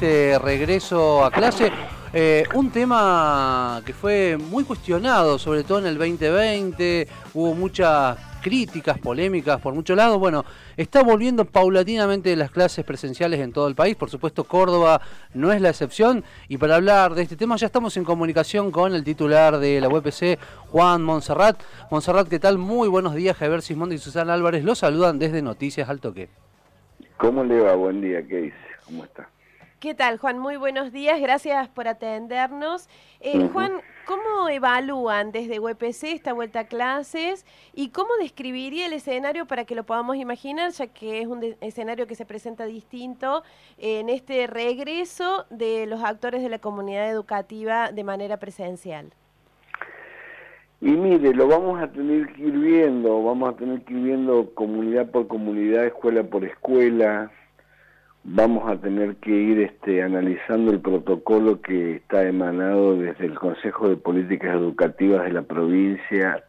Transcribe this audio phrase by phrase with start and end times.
[0.00, 1.70] este regreso a clase.
[2.14, 8.98] Eh, un tema que fue muy cuestionado, sobre todo en el 2020, hubo muchas críticas,
[8.98, 10.18] polémicas por muchos lados.
[10.18, 10.46] Bueno,
[10.78, 13.94] está volviendo paulatinamente las clases presenciales en todo el país.
[13.94, 15.02] Por supuesto, Córdoba
[15.34, 16.24] no es la excepción.
[16.48, 19.88] Y para hablar de este tema ya estamos en comunicación con el titular de la
[19.88, 20.38] UPC,
[20.70, 21.60] Juan Monserrat.
[21.90, 22.56] Monserrat, ¿qué tal?
[22.56, 23.36] Muy buenos días.
[23.36, 26.30] Javier Sismondi y Susana Álvarez los saludan desde Noticias al Toque.
[27.18, 27.74] ¿Cómo le va?
[27.74, 28.56] Buen día, ¿qué dice?
[28.86, 29.28] ¿Cómo está?
[29.80, 30.38] ¿Qué tal, Juan?
[30.38, 32.86] Muy buenos días, gracias por atendernos.
[33.18, 33.72] Eh, Juan,
[34.04, 39.74] ¿cómo evalúan desde UPC esta vuelta a clases y cómo describiría el escenario para que
[39.74, 43.42] lo podamos imaginar, ya que es un escenario que se presenta distinto
[43.78, 49.06] en este regreso de los actores de la comunidad educativa de manera presencial?
[50.82, 54.50] Y mire, lo vamos a tener que ir viendo, vamos a tener que ir viendo
[54.52, 57.32] comunidad por comunidad, escuela por escuela,
[58.24, 63.88] vamos a tener que ir este, analizando el protocolo que está emanado desde el Consejo
[63.88, 66.44] de Políticas Educativas de la provincia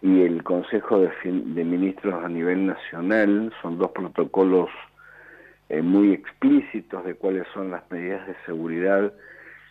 [0.00, 3.52] y el Consejo de, Ministros a nivel nacional.
[3.62, 4.70] Son dos protocolos
[5.68, 9.12] eh, muy explícitos de cuáles son las medidas de seguridad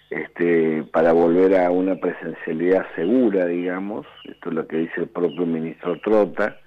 [0.09, 4.05] este, para volver a una presencialidad segura, digamos.
[4.25, 6.57] Esto es lo que dice el propio ministro Trota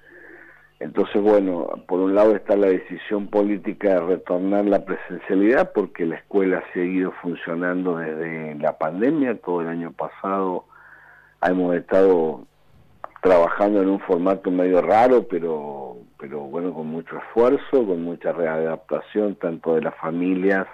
[0.81, 6.15] entonces, bueno, por un lado está la decisión política de retornar la presencialidad porque la
[6.15, 10.65] escuela ha seguido funcionando desde la pandemia, todo el año pasado
[11.43, 12.47] hemos estado
[13.21, 19.35] trabajando en un formato medio raro, pero, pero bueno, con mucho esfuerzo, con mucha readaptación,
[19.35, 20.65] tanto de las familias,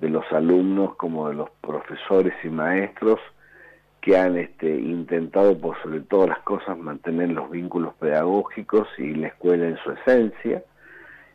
[0.00, 3.20] de los alumnos como de los profesores y maestros
[4.00, 9.28] que han este, intentado por sobre todas las cosas mantener los vínculos pedagógicos y la
[9.28, 10.62] escuela en su esencia.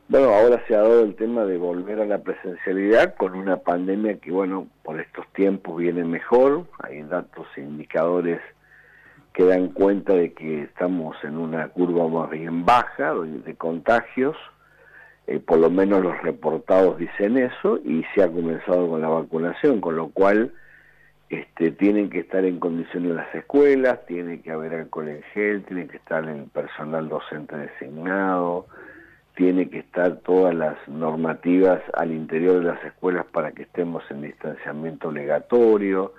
[0.08, 4.20] Bueno, ahora se ha dado el tema de volver a la presencialidad con una pandemia
[4.20, 8.40] que, bueno, por estos tiempos viene mejor, hay datos e indicadores
[9.34, 14.38] que dan cuenta de que estamos en una curva más bien baja de contagios,
[15.28, 19.82] eh, por lo menos los reportados dicen eso, y se ha comenzado con la vacunación,
[19.82, 20.54] con lo cual
[21.36, 25.88] este, tienen que estar en condiciones las escuelas, tiene que haber alcohol en gel, tiene
[25.88, 28.68] que estar el personal docente designado,
[29.36, 34.22] tiene que estar todas las normativas al interior de las escuelas para que estemos en
[34.22, 36.14] distanciamiento obligatorio,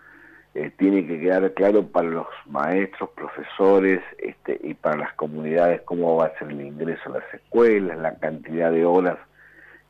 [0.54, 6.16] eh, tiene que quedar claro para los maestros, profesores este, y para las comunidades cómo
[6.16, 9.18] va a ser el ingreso a las escuelas, la cantidad de horas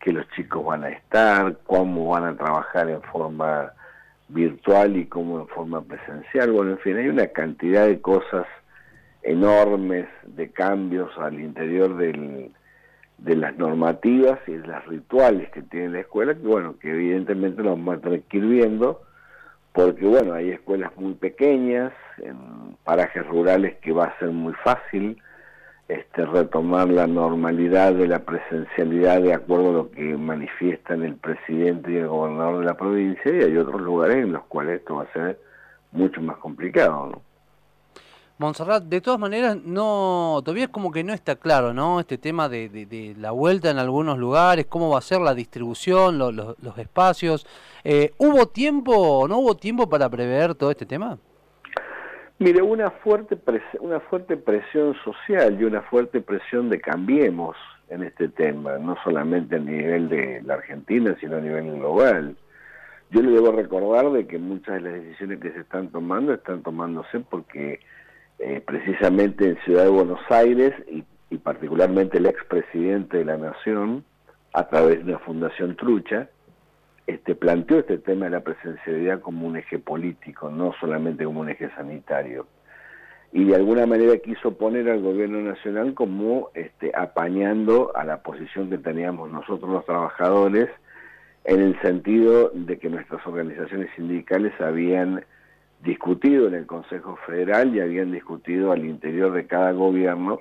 [0.01, 3.73] que los chicos van a estar, cómo van a trabajar en forma
[4.29, 6.53] virtual y como en forma presencial.
[6.53, 8.47] Bueno, en fin, hay una cantidad de cosas
[9.23, 12.53] enormes, de cambios al interior del,
[13.19, 17.63] de las normativas y de las rituales que tiene la escuela, que bueno, que evidentemente
[17.63, 19.03] lo vamos a tener que ir viendo,
[19.73, 25.19] porque bueno, hay escuelas muy pequeñas, en parajes rurales que va a ser muy fácil,
[25.89, 31.93] este, retomar la normalidad de la presencialidad de acuerdo a lo que manifiestan el presidente
[31.93, 35.03] y el gobernador de la provincia y hay otros lugares en los cuales esto va
[35.05, 35.39] a ser
[35.93, 37.07] mucho más complicado.
[37.07, 37.23] ¿no?
[38.39, 42.01] Montserrat, de todas maneras, no todavía es como que no está claro, ¿no?
[42.01, 46.19] Este tema de, de, la vuelta en algunos lugares, cómo va a ser la distribución,
[46.19, 47.47] los espacios.
[47.83, 51.19] Eh, ¿Hubo tiempo, no hubo tiempo para prever todo este tema?
[52.39, 53.39] Mire, una fuerte,
[53.81, 57.57] una fuerte presión social y una fuerte presión de cambiemos
[57.89, 62.37] en este tema, no solamente a nivel de la Argentina, sino a nivel global.
[63.11, 66.63] Yo le debo recordar de que muchas de las decisiones que se están tomando están
[66.63, 67.81] tomándose porque
[68.39, 71.05] eh, precisamente en Ciudad de Buenos Aires y,
[71.39, 74.05] particularmente el expresidente de la Nación,
[74.53, 76.29] a través de una fundación trucha,
[77.07, 81.49] este, planteó este tema de la presencialidad como un eje político, no solamente como un
[81.49, 82.47] eje sanitario.
[83.33, 88.71] Y de alguna manera quiso poner al gobierno nacional como este, apañando a la posición
[88.71, 90.69] que teníamos nosotros los trabajadores,
[91.45, 95.25] en el sentido de que nuestras organizaciones sindicales habían
[95.85, 100.41] discutido en el Consejo Federal y habían discutido al interior de cada gobierno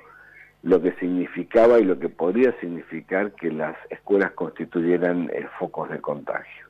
[0.65, 6.01] lo que significaba y lo que podría significar que las escuelas constituyeran eh, focos de
[6.01, 6.65] contagio.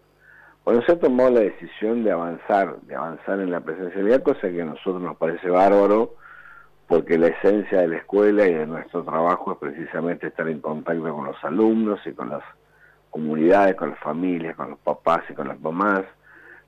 [0.65, 4.61] Bueno, se ha tomado la decisión de avanzar, de avanzar en la presencialidad, cosa que
[4.61, 6.15] a nosotros nos parece bárbaro,
[6.89, 11.15] porque la esencia de la escuela y de nuestro trabajo es precisamente estar en contacto
[11.15, 12.43] con los alumnos y con las
[13.11, 16.03] comunidades, con las familias, con los papás y con las mamás.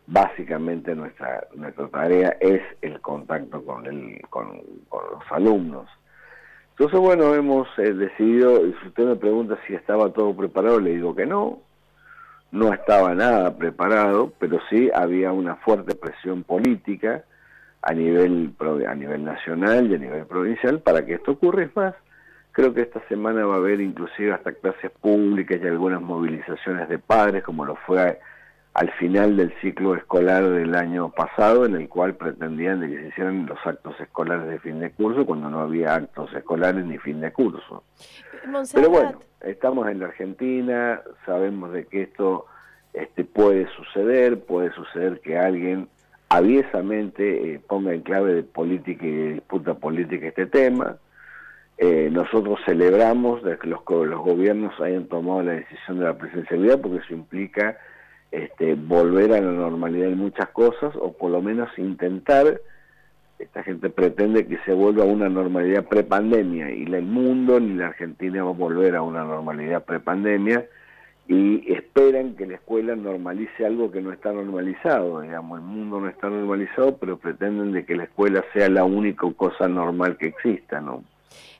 [0.05, 5.89] Básicamente nuestra, nuestra tarea es el contacto con, el, con los alumnos.
[6.79, 10.91] Entonces, bueno, hemos eh, decidido, y si usted me pregunta si estaba todo preparado, le
[10.91, 11.59] digo que no.
[12.51, 17.23] no estaba nada preparado, pero sí había una fuerte presión política
[17.81, 18.53] a nivel,
[18.87, 21.63] a nivel nacional y a nivel provincial para que esto ocurra.
[21.63, 21.95] Es más,
[22.51, 26.99] creo que esta semana va a haber inclusive hasta clases públicas y algunas movilizaciones de
[26.99, 28.19] padres, como lo fue
[28.77, 33.47] al final del ciclo escolar del año pasado, en el cual pretendían que se hicieran
[33.47, 37.31] los actos escolares de fin de curso cuando no había actos escolares ni fin de
[37.31, 37.83] curso.
[38.75, 42.45] Pero bueno, estamos en la Argentina, sabemos de que esto
[42.93, 45.89] este, puede suceder, puede suceder que alguien
[46.29, 50.97] aviesamente eh, ponga en clave de política y de disputa política este tema.
[51.79, 56.79] Eh, nosotros celebramos de que los, los gobiernos hayan tomado la decisión de la presencialidad
[56.79, 57.75] porque eso implica
[58.31, 62.59] este, volver a la normalidad en muchas cosas o por lo menos intentar,
[63.39, 67.87] esta gente pretende que se vuelva a una normalidad prepandemia y el mundo ni la
[67.87, 70.65] Argentina va a volver a una normalidad prepandemia
[71.27, 76.07] y esperan que la escuela normalice algo que no está normalizado, digamos, el mundo no
[76.07, 80.79] está normalizado, pero pretenden de que la escuela sea la única cosa normal que exista,
[80.79, 81.03] ¿no?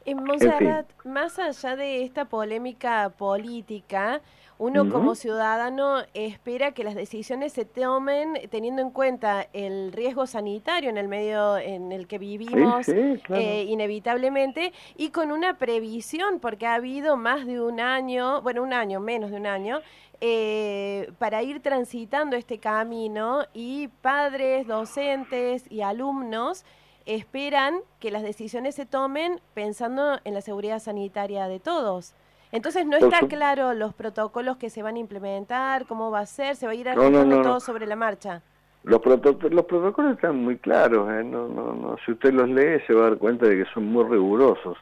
[0.06, 4.22] En Monserrat, más allá de esta polémica política,
[4.59, 10.89] uno como ciudadano espera que las decisiones se tomen teniendo en cuenta el riesgo sanitario
[10.89, 16.75] en el medio en el que vivimos eh, inevitablemente y con una previsión, porque ha
[16.75, 19.81] habido más de un año, bueno, un año, menos de un año,
[20.21, 26.65] eh, para ir transitando este camino y padres, docentes y alumnos
[27.06, 32.15] esperan que las decisiones se tomen pensando en la seguridad sanitaria de todos.
[32.52, 36.56] Entonces no está claro los protocolos que se van a implementar, cómo va a ser,
[36.56, 38.42] se va a ir arreglando todo sobre la marcha.
[38.84, 41.24] Los, los protocolos están muy claros, ¿eh?
[41.24, 41.98] no, no, no.
[42.06, 44.78] si usted los lee se va a dar cuenta de que son muy rigurosos.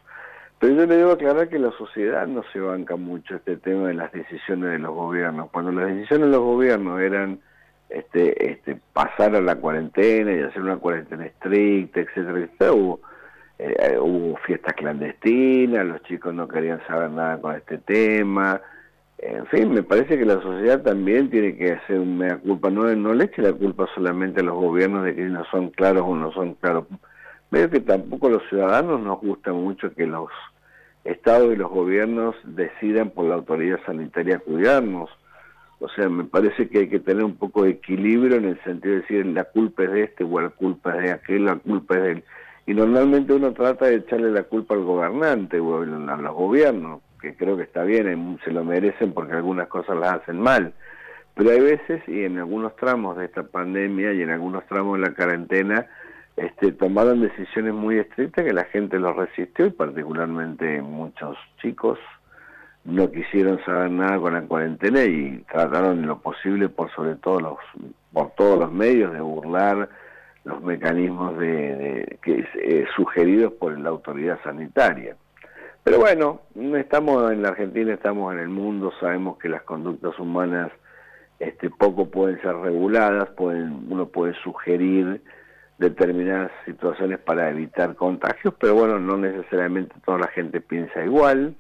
[0.59, 3.95] Pero yo le debo aclarar que la sociedad no se banca mucho este tema de
[3.95, 5.49] las decisiones de los gobiernos.
[5.51, 7.39] Cuando las decisiones de los gobiernos eran
[7.89, 12.99] este, este, pasar a la cuarentena y hacer una cuarentena estricta, etcétera, etcétera, hubo
[13.57, 18.61] eh, hubo fiestas clandestinas, los chicos no querían saber nada con este tema.
[19.17, 23.13] En fin, me parece que la sociedad también tiene que hacer una culpa, no, no
[23.13, 26.31] le eche la culpa solamente a los gobiernos de que no son claros o no
[26.33, 26.85] son claros.
[27.49, 30.29] Veo que tampoco los ciudadanos nos gusta mucho que los
[31.05, 35.09] estados y los gobiernos decidan por la autoridad sanitaria cuidarnos.
[35.79, 38.95] O sea, me parece que hay que tener un poco de equilibrio en el sentido
[38.95, 41.95] de decir la culpa es de este o la culpa es de aquel, la culpa
[41.97, 42.23] es del
[42.67, 47.35] y normalmente uno trata de echarle la culpa al gobernante o a los gobiernos, que
[47.35, 50.73] creo que está bien, se lo merecen porque algunas cosas las hacen mal.
[51.35, 55.07] Pero hay veces, y en algunos tramos de esta pandemia y en algunos tramos de
[55.07, 55.85] la cuarentena,
[56.37, 61.99] este, tomaron decisiones muy estrictas que la gente los resistió y particularmente muchos chicos
[62.83, 67.57] no quisieron saber nada con la cuarentena y trataron lo posible por sobre todo los
[68.11, 69.89] por todos los medios de burlar
[70.45, 75.17] los mecanismos de, que eh, sugeridos por la autoridad sanitaria.
[75.83, 80.17] Pero bueno, no estamos en la Argentina, estamos en el mundo, sabemos que las conductas
[80.17, 80.71] humanas
[81.39, 85.21] este, poco pueden ser reguladas, pueden, uno puede sugerir
[85.77, 91.55] determinadas situaciones para evitar contagios, pero bueno, no necesariamente toda la gente piensa igual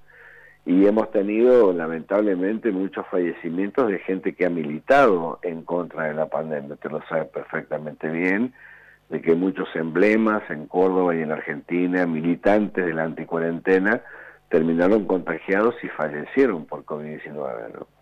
[0.65, 6.27] y hemos tenido lamentablemente muchos fallecimientos de gente que ha militado en contra de la
[6.27, 8.53] pandemia, usted lo sabe perfectamente bien,
[9.09, 14.01] de que muchos emblemas en Córdoba y en Argentina, militantes de la anticuarentena,
[14.49, 17.73] terminaron contagiados y fallecieron por COVID-19.
[17.73, 17.94] ¿no?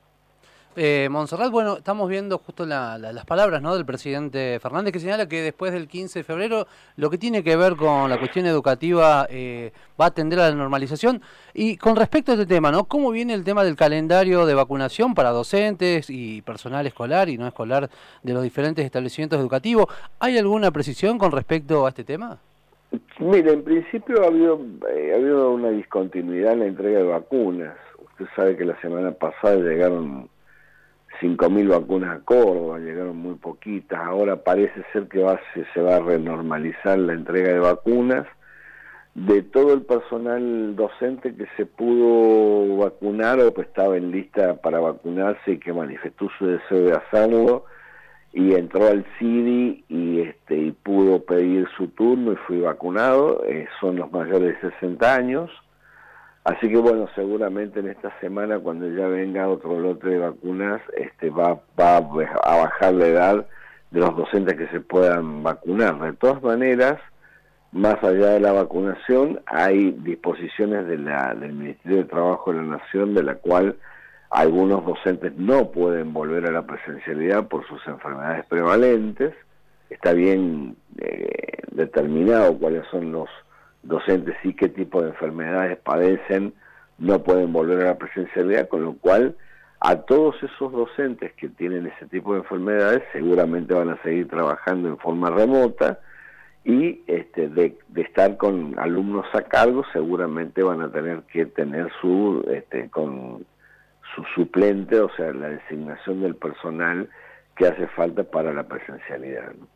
[0.75, 3.75] Eh, Monserrat, bueno, estamos viendo justo las palabras ¿no?
[3.75, 7.55] del presidente Fernández que señala que después del 15 de febrero lo que tiene que
[7.55, 11.21] ver con la cuestión educativa eh, va a atender a la normalización.
[11.53, 12.85] Y con respecto a este tema, ¿no?
[12.85, 17.47] ¿cómo viene el tema del calendario de vacunación para docentes y personal escolar y no
[17.47, 17.89] escolar
[18.23, 19.85] de los diferentes establecimientos educativos?
[20.19, 22.39] ¿Hay alguna precisión con respecto a este tema?
[23.19, 24.59] Mire, en principio ha habido,
[24.91, 27.75] eh, ha habido una discontinuidad en la entrega de vacunas.
[28.11, 30.29] Usted sabe que la semana pasada llegaron
[31.23, 35.95] 5.000 vacunas a Córdoba, llegaron muy poquitas, ahora parece ser que va, se, se va
[35.95, 38.27] a renormalizar la entrega de vacunas.
[39.15, 44.79] De todo el personal docente que se pudo vacunar o que estaba en lista para
[44.79, 47.65] vacunarse y que manifestó su deseo de hacerlo,
[48.33, 53.67] y entró al CIDI y, este, y pudo pedir su turno y fui vacunado, eh,
[53.79, 55.51] son los mayores de 60 años.
[56.43, 61.29] Así que bueno, seguramente en esta semana cuando ya venga otro lote de vacunas, este
[61.29, 63.47] va, va a bajar la edad
[63.91, 65.99] de los docentes que se puedan vacunar.
[65.99, 66.99] De todas maneras,
[67.71, 72.77] más allá de la vacunación, hay disposiciones de la, del Ministerio de Trabajo de la
[72.77, 73.77] Nación de la cual
[74.33, 79.31] Algunos docentes no pueden volver a la presencialidad por sus enfermedades prevalentes.
[79.91, 83.29] Está bien eh, determinado cuáles son los
[83.83, 86.53] docentes y qué tipo de enfermedades padecen,
[86.97, 89.35] no pueden volver a la presencialidad, con lo cual
[89.79, 94.87] a todos esos docentes que tienen ese tipo de enfermedades seguramente van a seguir trabajando
[94.87, 95.99] en forma remota
[96.63, 102.45] y este, de, estar con alumnos a cargo seguramente van a tener que tener su
[102.49, 103.45] este, con
[104.15, 107.09] su suplente, o sea, la designación del personal
[107.57, 109.51] que hace falta para la presencialidad.
[109.51, 109.67] En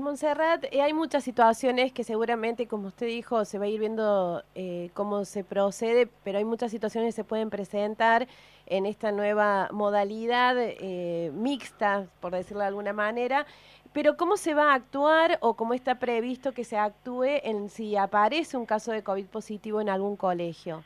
[0.00, 4.42] Montserrat eh, hay muchas situaciones que seguramente, como usted dijo, se va a ir viendo
[4.54, 8.26] eh, cómo se procede, pero hay muchas situaciones que se pueden presentar
[8.66, 13.46] en esta nueva modalidad eh, mixta, por decirlo de alguna manera.
[13.92, 17.96] Pero ¿cómo se va a actuar o cómo está previsto que se actúe en si
[17.96, 20.82] aparece un caso de COVID positivo en algún colegio?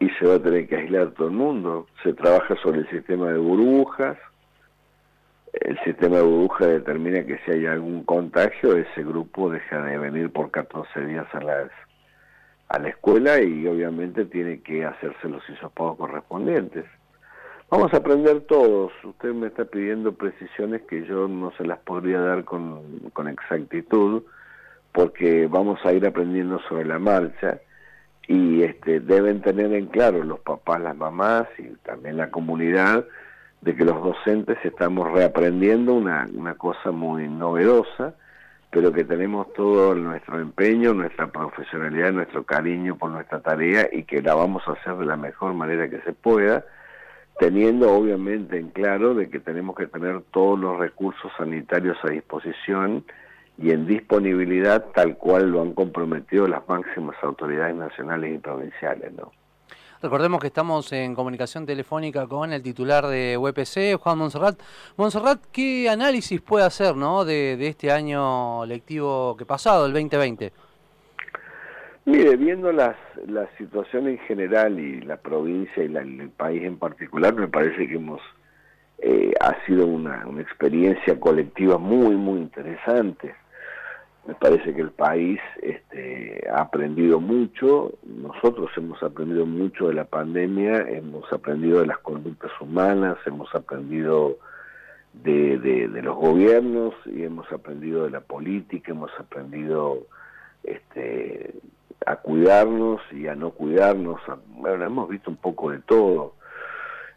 [0.00, 1.86] Y se va a tener que aislar todo el mundo.
[2.02, 4.16] Se trabaja sobre el sistema de burbujas,
[5.60, 10.30] el sistema de burbuja determina que si hay algún contagio, ese grupo deja de venir
[10.30, 11.70] por 14 días a, las,
[12.68, 16.84] a la escuela y obviamente tiene que hacerse los hisopagos correspondientes.
[17.70, 18.92] Vamos a aprender todos.
[19.02, 24.22] Usted me está pidiendo precisiones que yo no se las podría dar con, con exactitud
[24.92, 27.60] porque vamos a ir aprendiendo sobre la marcha
[28.28, 33.04] y este, deben tener en claro los papás, las mamás y también la comunidad
[33.66, 38.14] de que los docentes estamos reaprendiendo una, una cosa muy novedosa,
[38.70, 44.22] pero que tenemos todo nuestro empeño, nuestra profesionalidad, nuestro cariño por nuestra tarea y que
[44.22, 46.64] la vamos a hacer de la mejor manera que se pueda,
[47.40, 53.04] teniendo obviamente en claro de que tenemos que tener todos los recursos sanitarios a disposición
[53.58, 59.32] y en disponibilidad tal cual lo han comprometido las máximas autoridades nacionales y provinciales, ¿no?
[60.02, 64.60] Recordemos que estamos en comunicación telefónica con el titular de UPC, Juan Monserrat.
[64.96, 67.24] Monserrat, ¿qué análisis puede hacer ¿no?
[67.24, 70.52] de, este año lectivo que pasado, el 2020?
[72.04, 77.34] Mire, viendo las, la situación en general y la provincia y el país en particular,
[77.34, 78.20] me parece que hemos
[78.98, 83.34] eh, ha sido una, una experiencia colectiva muy, muy interesante
[84.26, 90.04] me parece que el país este, ha aprendido mucho, nosotros hemos aprendido mucho de la
[90.04, 94.38] pandemia, hemos aprendido de las conductas humanas, hemos aprendido
[95.12, 99.98] de, de, los gobiernos y hemos aprendido de la política, hemos aprendido
[100.64, 101.54] este,
[102.04, 106.34] a cuidarnos y a no cuidarnos, bueno, hemos visto un poco de todo.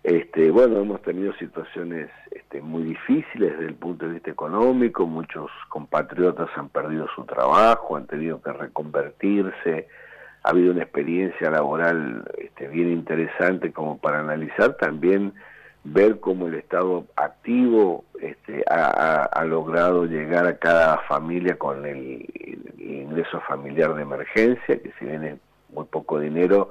[0.04, 5.52] Este, bueno, hemos tenido situaciones este, muy difíciles desde el punto de vista económico, muchos
[5.68, 9.88] compatriotas han perdido su trabajo, han tenido que reconvertirse,
[10.44, 15.34] ha habido una experiencia laboral este, bien interesante como para analizar, también
[15.84, 22.82] ver cómo el Estado activo este, ha, logrado llegar a cada familia con el, el
[22.82, 25.40] ingreso familiar de emergencia, que si viene
[25.74, 26.70] muy poco dinero,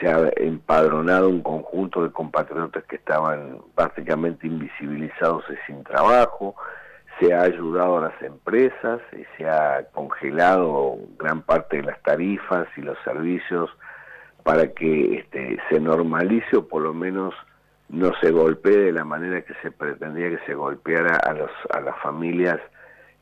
[0.00, 6.54] se ha empadronado un conjunto de compatriotas que estaban prácticamente invisibilizados y sin trabajo,
[7.18, 12.68] se ha ayudado a las empresas y se ha congelado gran parte de las tarifas
[12.76, 13.70] y los servicios
[14.44, 17.34] para que este, se normalice o por lo menos
[17.88, 21.80] no se golpee de la manera que se pretendía que se golpeara a, los, a
[21.80, 22.60] las familias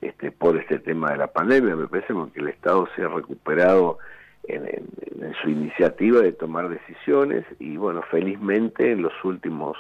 [0.00, 1.76] este, por este tema de la pandemia.
[1.76, 3.99] Me parece que el Estado se ha recuperado
[4.48, 9.76] en, su iniciativa de tomar decisiones y bueno, felizmente en los últimos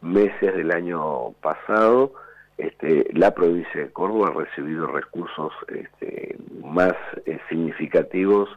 [0.00, 2.12] meses del año pasado
[2.58, 8.48] este, la provincia de Córdoba ha recibido recursos este, más eh, significativos,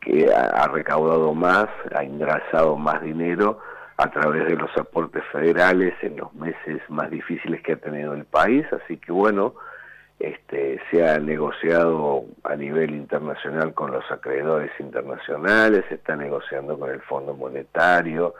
[0.00, 3.58] que ha, recaudado más, ha ingresado más dinero
[3.96, 8.24] a través de los aportes federales en los meses más difíciles que ha tenido el
[8.24, 9.54] país, así que bueno,
[10.18, 16.90] este, se ha negociado a nivel internacional con los acreedores internacionales, se está negociando con
[16.90, 18.34] el Fondo Monetario,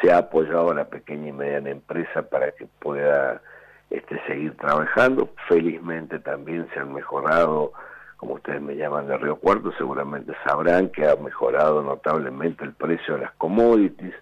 [0.00, 3.42] se ha apoyado a la pequeña y mediana empresa para que pueda
[3.90, 5.30] este, seguir trabajando.
[5.48, 7.72] Felizmente también se han mejorado,
[8.16, 13.14] como ustedes me llaman de Río Cuarto, seguramente sabrán que ha mejorado notablemente el precio
[13.14, 14.14] de las commodities,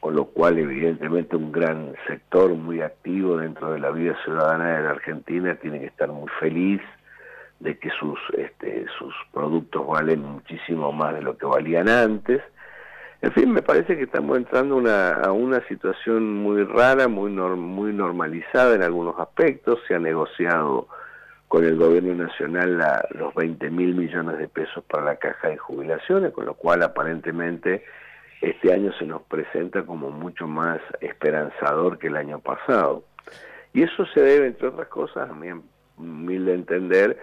[0.00, 4.82] con lo cual evidentemente un gran sector muy activo dentro de la vida ciudadana de
[4.84, 6.80] la Argentina tiene que estar muy feliz
[7.60, 12.42] de que sus este, sus productos valen muchísimo más de lo que valían antes.
[13.20, 17.92] En fin, me parece que estamos entrando una, a una situación muy rara, muy, muy
[17.92, 19.80] normalizada en algunos aspectos.
[19.88, 20.86] Se ha negociado
[21.48, 26.32] con el gobierno nacional los 20 mil millones de pesos para la caja de jubilaciones,
[26.32, 27.82] con lo cual aparentemente
[28.40, 33.04] este año se nos presenta como mucho más esperanzador que el año pasado.
[33.72, 35.48] Y eso se debe, entre otras cosas, a mi
[35.96, 37.18] humilde entender,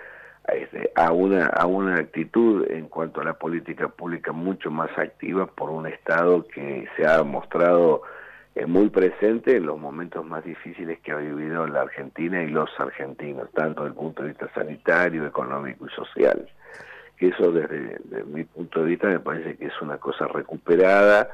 [0.47, 5.47] a, este, una, a una actitud en cuanto a la política pública mucho más activa
[5.47, 8.03] por un Estado que se ha mostrado
[8.53, 12.69] eh, muy presente en los momentos más difíciles que ha vivido la Argentina y los
[12.79, 16.47] argentinos, tanto desde el punto de vista sanitario, económico y social.
[17.17, 21.29] Que eso desde, mi punto de vista me parece que es una cosa recuperada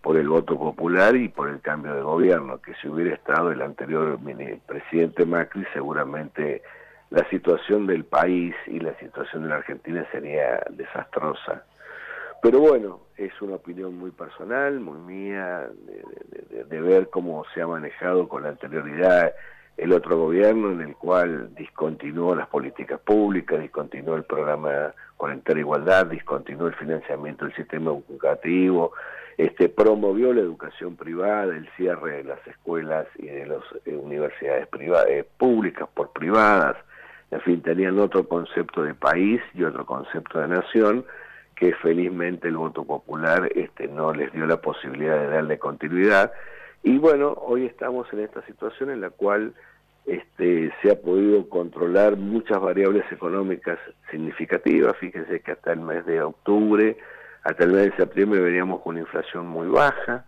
[0.00, 3.60] por el voto popular y por el cambio de gobierno, que si hubiera estado el
[3.60, 4.18] anterior
[4.66, 6.62] presidente Macri seguramente
[7.10, 11.64] la situación del país y la situación de la Argentina sería desastrosa.
[12.42, 15.68] Pero bueno, es una opinión muy personal, muy mía,
[16.68, 19.34] de, ver cómo se ha manejado con la anterioridad
[19.76, 25.60] el otro gobierno en el cual discontinuó las políticas públicas, discontinuó el programa con entera
[25.60, 28.92] igualdad, discontinuó el financiamiento del sistema educativo,
[29.36, 34.66] este, promovió la educación privada, el cierre de las escuelas y de las eh, universidades
[34.68, 36.76] privadas, eh, públicas por privadas,
[37.30, 41.04] en fin, tenían otro concepto de país y otro concepto de nación,
[41.56, 46.32] que felizmente el voto popular este, no les dio la posibilidad de darle continuidad.
[46.82, 49.54] Y bueno, hoy estamos en esta situación en la cual
[50.06, 53.78] este, se ha podido controlar muchas variables económicas
[54.10, 54.96] significativas.
[54.98, 56.96] Fíjense que hasta el mes de octubre,
[57.42, 60.24] hasta el mes de septiembre veníamos con una inflación muy baja,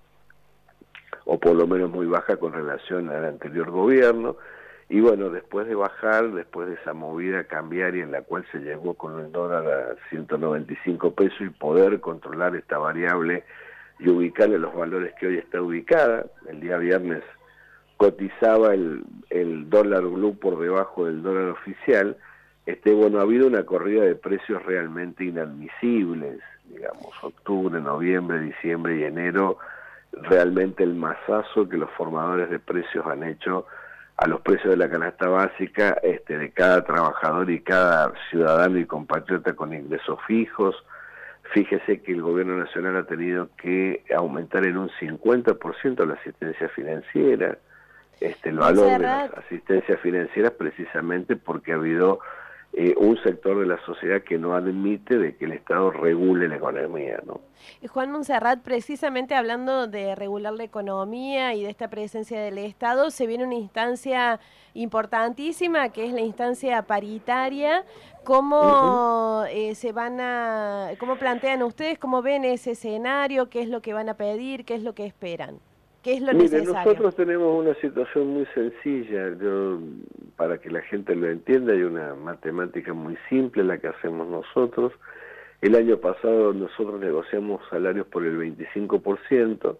[1.24, 4.36] o por lo menos muy baja con relación al anterior gobierno.
[4.88, 8.94] Y bueno, después de bajar, después de esa movida cambiaria en la cual se llegó
[8.94, 13.44] con el dólar a 195 pesos y poder controlar esta variable
[13.98, 17.22] y ubicarle los valores que hoy está ubicada, el día viernes
[17.96, 22.16] cotizaba el, el dólar blue por debajo del dólar oficial,
[22.66, 29.04] este, bueno, ha habido una corrida de precios realmente inadmisibles, digamos, octubre, noviembre, diciembre y
[29.04, 29.58] enero,
[30.12, 33.66] realmente el masazo que los formadores de precios han hecho
[34.18, 38.84] a los precios de la canasta básica este, de cada trabajador y cada ciudadano y
[38.84, 40.76] compatriota con ingresos fijos.
[41.52, 47.58] Fíjese que el gobierno nacional ha tenido que aumentar en un 50% la asistencia financiera,
[48.20, 52.20] este, el valor de las asistencias financieras precisamente porque ha habido
[52.74, 56.56] eh, un sector de la sociedad que no admite de que el Estado regule la
[56.56, 57.20] economía.
[57.26, 57.40] ¿no?
[57.88, 63.26] Juan Monserrat, precisamente hablando de regular la economía y de esta presencia del Estado, se
[63.26, 64.38] viene una instancia
[64.74, 67.84] importantísima que es la instancia paritaria.
[68.22, 73.80] ¿Cómo eh, se van a, cómo plantean ustedes, cómo ven ese escenario, qué es lo
[73.80, 75.58] que van a pedir, qué es lo que esperan?
[76.08, 79.28] ¿Qué es lo Mire, nosotros tenemos una situación muy sencilla.
[79.38, 79.78] Yo,
[80.36, 84.94] para que la gente lo entienda, hay una matemática muy simple la que hacemos nosotros.
[85.60, 89.76] El año pasado nosotros negociamos salarios por el 25%.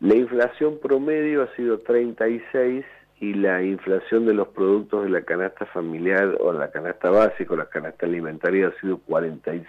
[0.00, 2.84] La inflación promedio ha sido 36
[3.20, 7.56] y la inflación de los productos de la canasta familiar o la canasta básica o
[7.56, 9.66] la canasta alimentaria ha sido 46%.